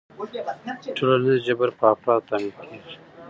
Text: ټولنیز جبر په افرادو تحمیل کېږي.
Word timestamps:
ټولنیز 0.97 1.39
جبر 1.47 1.69
په 1.79 1.85
افرادو 1.93 2.27
تحمیل 2.29 2.53
کېږي. 2.63 2.95